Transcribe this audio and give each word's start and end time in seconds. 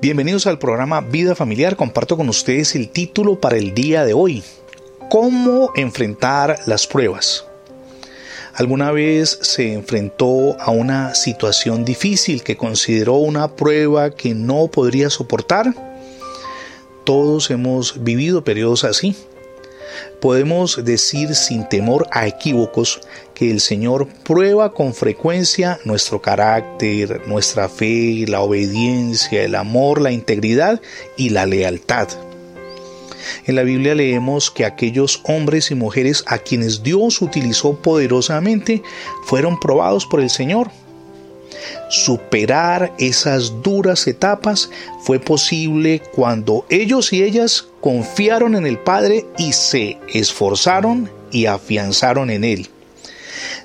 Bienvenidos 0.00 0.48
al 0.48 0.58
programa 0.58 1.00
Vida 1.00 1.36
Familiar. 1.36 1.76
Comparto 1.76 2.16
con 2.16 2.28
ustedes 2.28 2.74
el 2.74 2.88
título 2.88 3.40
para 3.40 3.58
el 3.58 3.74
día 3.74 4.04
de 4.04 4.12
hoy. 4.12 4.42
¿Cómo 5.08 5.70
enfrentar 5.76 6.58
las 6.66 6.88
pruebas? 6.88 7.46
¿Alguna 8.54 8.90
vez 8.90 9.38
se 9.40 9.72
enfrentó 9.72 10.60
a 10.60 10.72
una 10.72 11.14
situación 11.14 11.84
difícil 11.84 12.42
que 12.42 12.56
consideró 12.56 13.14
una 13.14 13.54
prueba 13.54 14.10
que 14.10 14.34
no 14.34 14.66
podría 14.66 15.10
soportar? 15.10 15.72
Todos 17.04 17.52
hemos 17.52 18.02
vivido 18.02 18.42
periodos 18.42 18.82
así. 18.82 19.14
Podemos 20.20 20.84
decir 20.84 21.34
sin 21.34 21.68
temor 21.68 22.06
a 22.10 22.26
equívocos 22.26 23.00
que 23.34 23.50
el 23.50 23.60
Señor 23.60 24.08
prueba 24.24 24.72
con 24.72 24.94
frecuencia 24.94 25.78
nuestro 25.84 26.22
carácter, 26.22 27.26
nuestra 27.26 27.68
fe, 27.68 28.24
la 28.28 28.40
obediencia, 28.40 29.42
el 29.42 29.54
amor, 29.54 30.00
la 30.00 30.12
integridad 30.12 30.80
y 31.16 31.30
la 31.30 31.46
lealtad. 31.46 32.08
En 33.46 33.56
la 33.56 33.62
Biblia 33.62 33.94
leemos 33.94 34.50
que 34.50 34.64
aquellos 34.64 35.20
hombres 35.24 35.70
y 35.70 35.74
mujeres 35.74 36.24
a 36.26 36.38
quienes 36.38 36.82
Dios 36.82 37.22
utilizó 37.22 37.76
poderosamente 37.76 38.82
fueron 39.24 39.58
probados 39.58 40.06
por 40.06 40.20
el 40.20 40.30
Señor. 40.30 40.70
Superar 41.88 42.92
esas 42.98 43.62
duras 43.62 44.06
etapas 44.06 44.70
fue 45.02 45.18
posible 45.18 46.02
cuando 46.14 46.64
ellos 46.68 47.12
y 47.12 47.22
ellas 47.22 47.66
confiaron 47.80 48.54
en 48.54 48.66
el 48.66 48.78
Padre 48.78 49.26
y 49.38 49.52
se 49.52 49.98
esforzaron 50.12 51.10
y 51.30 51.46
afianzaron 51.46 52.30
en 52.30 52.44
Él. 52.44 52.68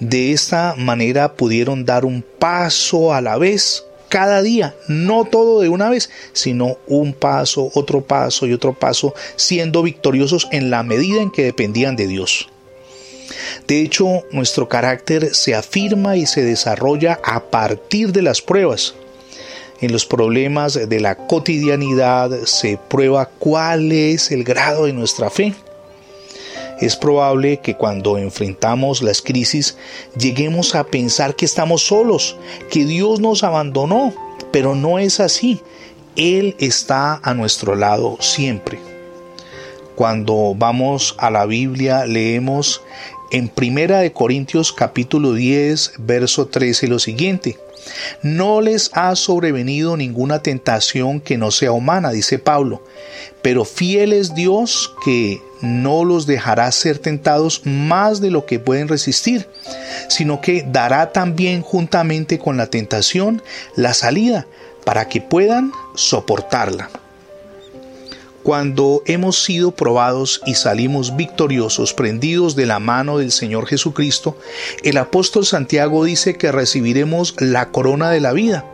De 0.00 0.32
esta 0.32 0.74
manera 0.76 1.34
pudieron 1.34 1.84
dar 1.84 2.04
un 2.04 2.24
paso 2.38 3.14
a 3.14 3.20
la 3.20 3.38
vez 3.38 3.84
cada 4.08 4.42
día, 4.42 4.74
no 4.88 5.24
todo 5.24 5.60
de 5.60 5.70
una 5.70 5.88
vez, 5.88 6.10
sino 6.34 6.76
un 6.86 7.14
paso, 7.14 7.70
otro 7.72 8.02
paso 8.02 8.46
y 8.46 8.52
otro 8.52 8.74
paso, 8.74 9.14
siendo 9.36 9.82
victoriosos 9.82 10.48
en 10.52 10.68
la 10.68 10.82
medida 10.82 11.22
en 11.22 11.30
que 11.30 11.44
dependían 11.44 11.96
de 11.96 12.06
Dios. 12.06 12.50
De 13.66 13.80
hecho, 13.80 14.24
nuestro 14.30 14.68
carácter 14.68 15.34
se 15.34 15.54
afirma 15.54 16.16
y 16.16 16.26
se 16.26 16.42
desarrolla 16.42 17.20
a 17.22 17.44
partir 17.50 18.12
de 18.12 18.22
las 18.22 18.42
pruebas. 18.42 18.94
En 19.80 19.92
los 19.92 20.06
problemas 20.06 20.74
de 20.74 21.00
la 21.00 21.16
cotidianidad 21.16 22.44
se 22.44 22.78
prueba 22.88 23.26
cuál 23.26 23.90
es 23.90 24.30
el 24.30 24.44
grado 24.44 24.86
de 24.86 24.92
nuestra 24.92 25.28
fe. 25.28 25.54
Es 26.80 26.96
probable 26.96 27.58
que 27.58 27.76
cuando 27.76 28.18
enfrentamos 28.18 29.02
las 29.02 29.22
crisis 29.22 29.76
lleguemos 30.16 30.74
a 30.74 30.84
pensar 30.84 31.36
que 31.36 31.44
estamos 31.44 31.86
solos, 31.86 32.36
que 32.70 32.84
Dios 32.84 33.20
nos 33.20 33.44
abandonó, 33.44 34.14
pero 34.52 34.74
no 34.74 34.98
es 34.98 35.20
así. 35.20 35.60
Él 36.16 36.56
está 36.58 37.20
a 37.22 37.34
nuestro 37.34 37.74
lado 37.74 38.18
siempre. 38.20 38.78
Cuando 39.94 40.54
vamos 40.56 41.14
a 41.18 41.30
la 41.30 41.46
Biblia 41.46 42.06
leemos 42.06 42.82
en 43.32 43.48
Primera 43.48 44.00
de 44.00 44.12
Corintios 44.12 44.74
capítulo 44.74 45.32
10, 45.32 45.94
verso 45.98 46.46
13 46.46 46.86
lo 46.86 46.98
siguiente: 46.98 47.58
No 48.22 48.60
les 48.60 48.90
ha 48.92 49.16
sobrevenido 49.16 49.96
ninguna 49.96 50.42
tentación 50.42 51.20
que 51.20 51.38
no 51.38 51.50
sea 51.50 51.72
humana, 51.72 52.10
dice 52.10 52.38
Pablo, 52.38 52.84
pero 53.40 53.64
fiel 53.64 54.12
es 54.12 54.34
Dios 54.34 54.94
que 55.04 55.40
no 55.62 56.04
los 56.04 56.26
dejará 56.26 56.70
ser 56.72 56.98
tentados 56.98 57.62
más 57.64 58.20
de 58.20 58.30
lo 58.30 58.44
que 58.44 58.58
pueden 58.58 58.88
resistir, 58.88 59.48
sino 60.08 60.40
que 60.40 60.64
dará 60.68 61.12
también 61.12 61.62
juntamente 61.62 62.38
con 62.38 62.58
la 62.58 62.66
tentación 62.66 63.42
la 63.76 63.94
salida 63.94 64.46
para 64.84 65.08
que 65.08 65.20
puedan 65.22 65.72
soportarla. 65.94 66.90
Cuando 68.42 69.02
hemos 69.06 69.42
sido 69.44 69.70
probados 69.70 70.40
y 70.46 70.54
salimos 70.54 71.16
victoriosos, 71.16 71.94
prendidos 71.94 72.56
de 72.56 72.66
la 72.66 72.80
mano 72.80 73.18
del 73.18 73.30
Señor 73.30 73.66
Jesucristo, 73.66 74.36
el 74.82 74.96
apóstol 74.96 75.46
Santiago 75.46 76.04
dice 76.04 76.36
que 76.36 76.50
recibiremos 76.50 77.34
la 77.38 77.70
corona 77.70 78.10
de 78.10 78.20
la 78.20 78.32
vida. 78.32 78.66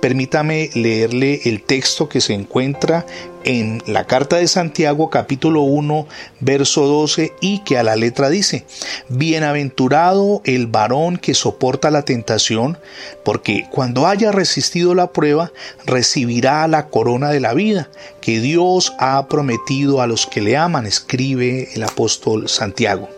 Permítame 0.00 0.70
leerle 0.74 1.40
el 1.44 1.62
texto 1.62 2.08
que 2.08 2.20
se 2.20 2.34
encuentra 2.34 3.06
en 3.44 3.82
la 3.86 4.06
carta 4.06 4.36
de 4.36 4.46
Santiago 4.46 5.10
capítulo 5.10 5.62
1 5.62 6.06
verso 6.40 6.86
12 6.86 7.32
y 7.40 7.60
que 7.60 7.78
a 7.78 7.82
la 7.82 7.96
letra 7.96 8.28
dice, 8.28 8.64
Bienaventurado 9.08 10.42
el 10.44 10.66
varón 10.66 11.16
que 11.16 11.34
soporta 11.34 11.90
la 11.90 12.04
tentación, 12.04 12.78
porque 13.24 13.66
cuando 13.70 14.06
haya 14.06 14.32
resistido 14.32 14.94
la 14.94 15.12
prueba, 15.12 15.52
recibirá 15.86 16.66
la 16.68 16.88
corona 16.88 17.30
de 17.30 17.40
la 17.40 17.54
vida 17.54 17.90
que 18.20 18.40
Dios 18.40 18.94
ha 18.98 19.26
prometido 19.28 20.00
a 20.00 20.06
los 20.06 20.26
que 20.26 20.40
le 20.40 20.56
aman, 20.56 20.86
escribe 20.86 21.70
el 21.74 21.82
apóstol 21.82 22.48
Santiago. 22.48 23.08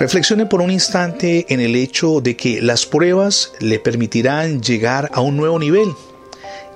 Reflexione 0.00 0.46
por 0.46 0.62
un 0.62 0.70
instante 0.70 1.44
en 1.50 1.60
el 1.60 1.76
hecho 1.76 2.22
de 2.22 2.34
que 2.34 2.62
las 2.62 2.86
pruebas 2.86 3.52
le 3.60 3.78
permitirán 3.78 4.62
llegar 4.62 5.10
a 5.12 5.20
un 5.20 5.36
nuevo 5.36 5.58
nivel. 5.58 5.92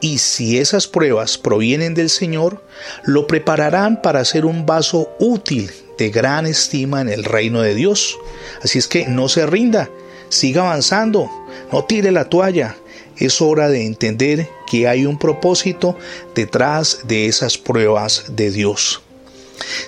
Y 0.00 0.18
si 0.18 0.56
esas 0.56 0.86
pruebas 0.86 1.36
provienen 1.36 1.94
del 1.94 2.10
Señor, 2.10 2.62
lo 3.02 3.26
prepararán 3.26 4.02
para 4.02 4.24
ser 4.24 4.44
un 4.44 4.66
vaso 4.66 5.10
útil 5.18 5.68
de 5.98 6.10
gran 6.10 6.46
estima 6.46 7.00
en 7.00 7.08
el 7.08 7.24
reino 7.24 7.60
de 7.60 7.74
Dios. 7.74 8.16
Así 8.62 8.78
es 8.78 8.86
que 8.86 9.08
no 9.08 9.28
se 9.28 9.46
rinda, 9.46 9.90
siga 10.28 10.62
avanzando, 10.62 11.28
no 11.72 11.84
tire 11.86 12.12
la 12.12 12.28
toalla. 12.28 12.76
Es 13.16 13.40
hora 13.40 13.68
de 13.68 13.84
entender 13.84 14.48
que 14.70 14.86
hay 14.86 15.06
un 15.06 15.18
propósito 15.18 15.98
detrás 16.36 17.00
de 17.08 17.26
esas 17.26 17.58
pruebas 17.58 18.26
de 18.36 18.52
Dios. 18.52 19.02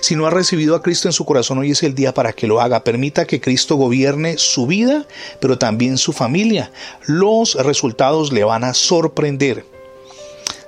Si 0.01 0.15
no 0.15 0.25
ha 0.25 0.29
recibido 0.29 0.75
a 0.75 0.81
Cristo 0.81 1.07
en 1.07 1.13
su 1.13 1.25
corazón, 1.25 1.59
hoy 1.59 1.71
es 1.71 1.83
el 1.83 1.95
día 1.95 2.13
para 2.13 2.33
que 2.33 2.47
lo 2.47 2.61
haga. 2.61 2.83
Permita 2.83 3.25
que 3.25 3.41
Cristo 3.41 3.75
gobierne 3.75 4.37
su 4.37 4.67
vida, 4.67 5.05
pero 5.39 5.57
también 5.57 5.97
su 5.97 6.13
familia. 6.13 6.71
Los 7.05 7.55
resultados 7.55 8.31
le 8.31 8.43
van 8.43 8.63
a 8.63 8.73
sorprender. 8.73 9.65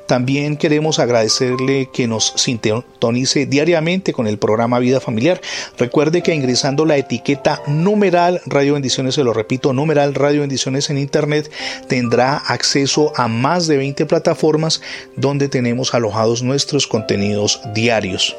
También 0.07 0.57
queremos 0.57 0.99
agradecerle 0.99 1.89
que 1.91 2.07
nos 2.07 2.33
sintonice 2.35 3.45
diariamente 3.45 4.11
con 4.11 4.27
el 4.27 4.37
programa 4.37 4.79
Vida 4.79 4.99
Familiar. 4.99 5.39
Recuerde 5.77 6.21
que 6.21 6.35
ingresando 6.35 6.85
la 6.85 6.97
etiqueta 6.97 7.61
numeral 7.67 8.41
Radio 8.45 8.73
Bendiciones, 8.73 9.15
se 9.15 9.23
lo 9.23 9.33
repito, 9.33 9.71
numeral 9.71 10.13
Radio 10.13 10.41
Bendiciones 10.41 10.89
en 10.89 10.97
Internet, 10.97 11.49
tendrá 11.87 12.37
acceso 12.37 13.13
a 13.15 13.27
más 13.27 13.67
de 13.67 13.77
20 13.77 14.05
plataformas 14.05 14.81
donde 15.15 15.47
tenemos 15.47 15.93
alojados 15.93 16.43
nuestros 16.43 16.85
contenidos 16.85 17.61
diarios. 17.73 18.35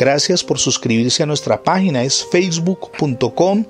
Gracias 0.00 0.42
por 0.42 0.58
suscribirse 0.58 1.22
a 1.22 1.26
nuestra 1.26 1.62
página, 1.62 2.02
es 2.02 2.26
facebook.com 2.32 3.66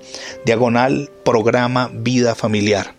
diagonal 0.46 1.10
programa 1.24 1.91
Vida 1.92 2.36
Familiar. 2.36 2.94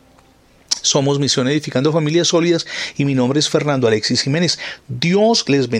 Somos 0.81 1.18
Misión 1.18 1.47
Edificando 1.47 1.94
Familias 1.94 2.28
Sólidas 2.28 2.68
y 2.97 3.06
mi 3.06 3.16
nombre 3.16 3.40
es 3.40 3.47
Fernando 3.47 3.88
Alexis 3.88 4.24
Jiménez. 4.24 4.59
Dios 4.90 5.46
les 5.47 5.69
bendiga. 5.69 5.80